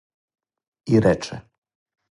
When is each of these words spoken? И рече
И 0.85 0.99
рече 1.05 1.37